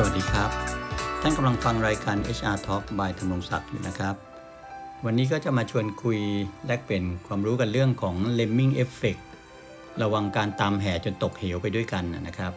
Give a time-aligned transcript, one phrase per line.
[0.00, 0.50] สวัสดีครับ
[1.20, 4.14] ท่านกำลังฟังรายการ HR Talk by ธรรมรงศักดิ์อยู่นะครับ
[5.04, 6.18] วันนี้ก็จะมาชวนคุย
[6.66, 9.20] แลกเปลี่ยนความรู้กันเรื่องของ Lemming Effect
[10.02, 12.52] ระวังการตามแห่จนตกเหวไปด้วยกันนะครับ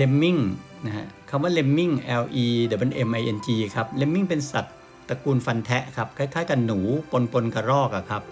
[0.00, 0.40] Lemming
[0.86, 1.92] นะฮะคำว่า Lemming
[2.22, 2.46] L E
[2.90, 4.74] W M I N G ครับ Lemming เป็นสัตว์
[5.08, 6.78] ตระกูลฟันแทะครับ คล้ายๆ กับหนู
[7.12, 8.22] ปนปนๆกระรอกอะครับ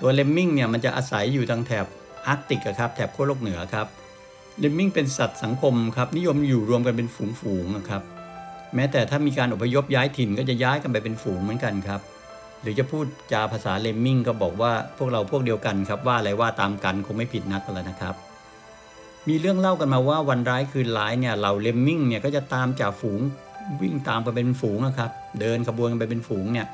[0.00, 1.86] ตัว Lemming เนี่ยมันจะอาศัยอยู่ทางแถบ
[2.26, 3.88] อาร์กติกครับ แถบขั้วโลกเหนือครับ
[4.60, 8.02] ลมมิงเป็นสัตว์สังคมครับนิยมอยู่รวมกันเป็นฝูงๆนะครับ
[8.74, 12.00] แม้แต่ถ้ามีการอพยพย้ายถิ่นก็จะย้ายกันไปเป็นฝูงเหมือนกันครับ
[12.62, 18.14] หรือจะพูดจาภาษาเลมมิงก็บอกว่าพวกเราพวกเดียวกันครับว่าอะไรว่าตามกันคงไม่ผิดนักแล้วนะครับ
[19.28, 23.20] มีเรื่องเล่ากันมาว่าวันร้ายคืนร้ายเนี่ยเหล่าเลมมิงเนี่ยก็จะตามจ่าฝูง
[23.82, 26.66] วิ่งตามกันเป็นฝูงนะครับ เดินขบวนกันไปเป็นฝูงเนี่ย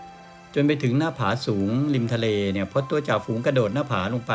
[0.54, 4.34] จนไปถึงหน้าผาสูงริมทะเลเนี่ยพอตัวจ่าฝูงกระโดดหน้าผาลงไป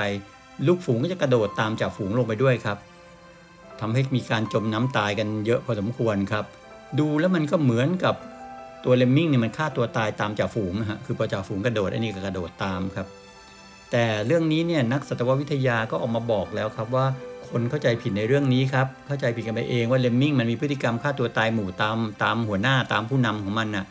[0.67, 2.77] ลูกฝูงก็จะกระโดดตามจ่าฝูงลงไปด้วยครับ
[3.81, 6.45] ทำให้มีการจมน้ำตายกันเยอะพอสมควรครับ
[6.99, 8.15] ดูแล้วมันก็เหมือนกับ
[8.83, 13.07] ตัวเลมมิงเนี่ยมันฆ่าตัวตายตามจ่าฝูงนะฮะคือพอจ่าฝูงกระโดดไอ้นี่ก็กระโดดตามครับ
[13.91, 17.05] แต่เรื่องนี้เนี่ยนักสัตววิทยาก็ออกมาบอกแล้วครับว่า
[17.49, 23.85] คนเข้าใจผิดในเรื่องนี้ครับเข้าใจผิดกันไปเองว่าเลมมิงมันมีพฤติกรรมฆ่าตัวตายหมู่ตามตามหัวหน้าตามผู้นำของมันน่ะ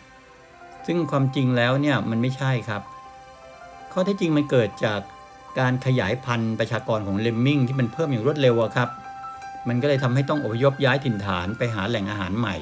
[0.87, 2.83] ซึ่งความจริงแล้วเนี่ยมันไม่ใช่ครับ
[3.93, 5.01] ข้อเท็จจริงมันเกิดจาก
[5.59, 8.89] การขยายพันธุ์ประชากรของเลมมิงที่มันเพิ่มอย่างรวดเร็วครับ
[9.69, 12.57] มันก็เลยทำให้ต้องอพยพย้ายถิ่นฐานไปหาแหล่งอาหารใหม่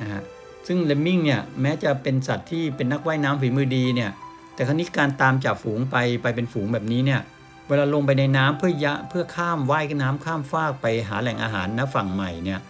[0.00, 0.22] นะฮะ
[0.66, 4.10] ซึ่งเลมมิงเนี่ยแม้จะเป็นสัตว์ที่เป็นนักว่ายน้ำฝีมือดีเนี่ย
[4.54, 7.20] แต่ครั้นี้การตามจับฝูงไปไปเป็นฝูงแบบนี้เนี่ย
[7.68, 12.60] เวลาลงไปในน้ำเพื่อยะเพื่อข้ามว่ายน้ำข้ามฟากไปหาแหล่งอาหารณฝั่งใหม่เนี่ย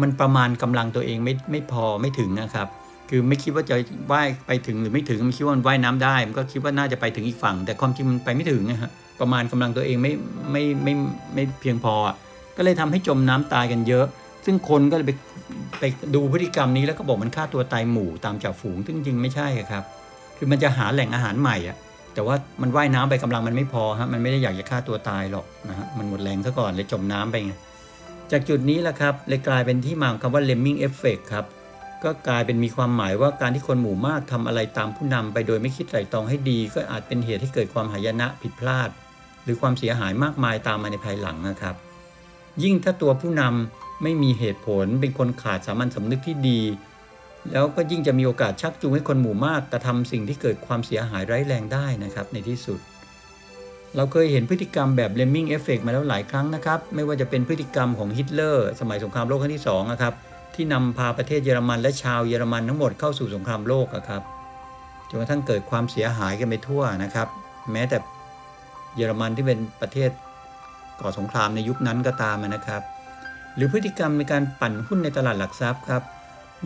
[0.00, 2.68] มันประมาณกำลังตัวเองไม่ไม่พอไม่ถึงนะครับ
[3.10, 3.76] คือไม่คิดว่าจะ
[4.12, 10.12] ว่ายไปถึงหรือไม่ถึงมันคิดว่ามันว่ายน้ำได้ มันก็คิดว่าน่าจะไปถึงอีกฝั่ง แต่ความจริงมันไปไม่ถึงนะฮะประมาณกำลังตัวเองไม่
[10.52, 10.94] ไม่ไม่
[11.34, 11.94] ไม่เพียงพอ
[12.56, 14.06] ก็เลยทำให้จมน้ำตายกันเยอะ
[14.44, 15.12] ซึ่งคนก็เลยไป
[15.80, 19.84] ไปดูพฤติกรรมนี้แล้วก็บอกมันฆ่าตัวตายหมู่ตามจ่าฝูงซึ่งจริงไม่ใช่ครับ
[20.36, 21.76] คือมันจะหาแหล่งอาหารใหม่อะ
[22.14, 27.54] แต่ว่ามันว่ายน้ำไปกำลังมันไม่พอฮะมันไม่ได้อยากจะฆ่าตัวตายหรอกนะฮะมันหมดแรงซะก่อนเลยจมน้ำไปไง
[28.32, 31.44] จากจุดนี้แหละครับเลยกลายเป็นที่มาของคำว่า lemming effect ครับ
[32.04, 38.90] ก็กลายเป็นมีความหมายว่าการที่คนหมู่มากทำอะไรตามผู้นำไปโดยไม่คิดไตร่ตรองให้ดี ก็อาจเป็นเหตุให้เกิดความหายนะผิดพลาด
[39.44, 41.74] หรือความเสียหายมากมายตามมาในภายหลังนะครับ
[42.62, 46.60] ยิ่งถ้าตัวผู้นำไม่มีเหตุผลเป็นคนขาดสามัญสำนึกที่ดี
[47.52, 52.80] แล้วก็ยิ่งจะมีโอกาสชักจูงให้คนหมู่มากกระทำสิ่งที่เกิดความเสียหายร้ายแรงได้นะครับในที่สุด
[53.96, 60.14] เราเคยเห็นพฤติกรรมแบบ Lemming Effect มาแล้วหลายครั้งนะครับ ไม่ว่าจะเป็นพฤติกรรมของฮิตเลอร์สมัยสงครามโลกครั้งที่2นะครับ
[60.54, 64.22] ที่นำพาประเทศเยอรมันและชาวเยอรมันทั้งหมดเข้าสู่สงครามโลกอะครับ
[65.08, 67.28] จนกระทั่งเกิดความเสียหายกันไปทั่วนะครับ
[67.72, 67.98] แม้แต่
[68.96, 70.10] เยอรมันที่เป็นประเทศ
[71.02, 72.82] ก่อสงครามในยุคนั้นก็ตามนะครับ
[73.56, 76.02] หรือพฤติกรรมในการปั่นหุ้นในตลาดหลักทรัพย์ครับ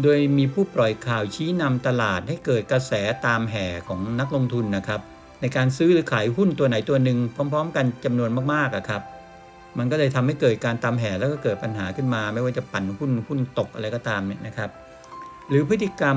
[0.02, 2.92] โดยมีผู้ปล่อยข่าวชี้นำตลาดให้เกิดกระแส
[3.26, 5.00] ตามแห่ของนักลงทุนนะครับ
[5.40, 7.18] ในการซื้อหรือขายหุ้นตัวไหนตัวหนึ่ง
[7.52, 9.02] พร้อม ๆ กันจำนวนมากๆอะครับ
[9.78, 14.70] มันก็เลยทำให้เกิดการตามแห่แล้วก็เกิดปัญหาขึ้นมา ไม่ว่าจะปั่นหุ้นหุ้นตกอะไรก็ตามเนี่ยนะครับ
[15.48, 16.16] หรือพฤติกรรม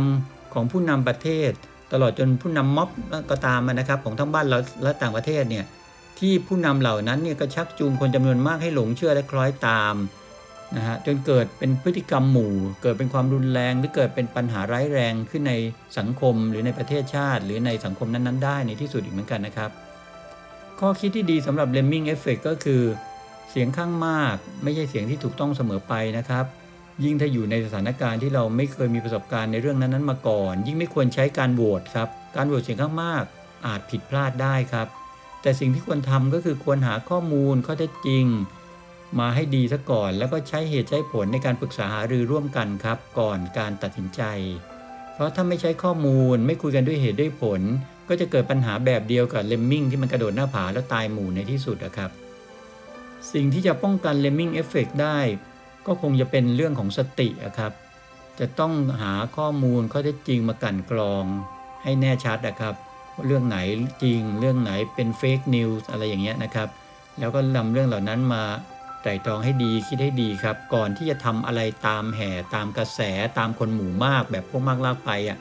[0.53, 1.51] ของผู้นำประเทศ
[1.93, 2.89] ตลอดจนผู้นำม็อบ
[3.31, 5.65] ก็ตามนะครับ ของทั้งบ้านเราและต่างประเทศเนี่ย
[6.19, 9.95] ที่ผู้นำเหล่านั้นเนี่ยก็ชักจูงคนจำนวนมากให้หลงเชื่อและคล้อยตาม
[10.77, 15.53] นะฮะจนเกิดเป็นพฤติกรรมหมู่ เกิดเป็นความรุนแรงหรือเกิดเป็นปัญหาร้ายแรงขึ้นใน
[15.97, 19.69] สังคมหรือในประเทศชาติ หรือในสังคมนั้น ๆ ได้ในที่สุดอีกเหมือนกันนะครับ
[20.79, 22.81] ข้อคิดที่ดีสำหรับ Lemming Effect ก็คือ
[23.49, 26.45] เสียงข้างมากไม่ใช่เสียงที่ถูกต้องเสมอไปนะครับ
[27.03, 33.23] ยิ่งถ้าอยู่ในสถานการณ์ที่เราไม่เคยมีประสบการณ์ในเรื่องนั้นๆมาก่อน ยิ่งไม่ควรใช้การโหวตครับการโหวตเสียงข้างมาก
[33.67, 34.87] อาจผิดพลาดได้ครับ
[35.41, 38.25] แต่สิ่งที่ควรทำก็คือควรหาข้อมูลข้อเท็จจริง
[39.19, 44.21] มาให้ดีซะก่อน แล้วก็ใช้เหตุใช้ผลในการปรึกษาหารือร่วมกันครับ ก่อนการตัดสินใจ
[45.13, 47.61] เพราะถ้าไม่ใช้ข้อมูลไม่คุยกันด้วยเหตุด้วยผล
[48.09, 52.09] ก็จะเกิดปัญหาแบบเดียวกับเลมมิงที่มันกระโดดหน้าผาแล้วตายหมู่ในที่สุดนะครับ
[53.33, 55.19] สิ่งที่จะป้องกัน Lemming Effect ได้
[55.85, 57.71] ก็คงจะเป็นเรื่องของสติอะครับ
[58.39, 61.25] จะต้องหาข้อมูลข้อเท็จจริงมากันกรอง
[61.83, 62.75] ให้แน่ชัดนะครับ
[63.25, 63.57] เรื่องไหน
[64.03, 66.67] จริง เรื่องไหนเป็นเฟกนิวส์อะไรอย่างเงี้ยนะครับ
[67.19, 68.43] แล้วก็นำเรื่องเหล่านั้นมา
[69.01, 72.99] ไตร่ตรองให้ดีคิดให้ดีครับ ก่อนที่จะทำอะไรตามแห่ตามกระแส
[73.37, 75.37] ตามคนหมู่มากแบบพวกมากลากไปอะ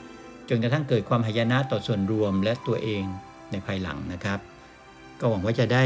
[0.49, 3.03] จนกระทั่งเกิดความหายนะต่อส่วนรวมและตัวเอง
[3.51, 4.39] ในภายหลังนะครับ
[5.19, 5.83] ก็หวังว่าจะได้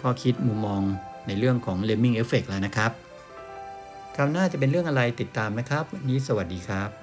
[0.00, 0.82] ข้อคิดมุมมอง
[1.26, 2.90] ในเรื่องของ Lemming Effect แล้วนะครับ
[4.16, 6.99] คราวหน้าจะเป็นเรื่องอะไรติดตามนะครับ วันนี้สวัสดีครับ